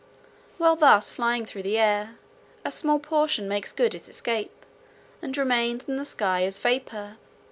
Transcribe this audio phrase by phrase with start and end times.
[0.57, 2.15] While thus flying through the air,
[2.65, 4.65] a small portion makes good its escape,
[5.21, 7.17] and remains in the sky as vapor.